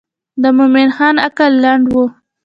د 0.41 0.43
مومن 0.57 0.89
خان 0.95 1.15
عقل 1.25 1.51
لنډ 1.63 1.85
و. 1.93 1.95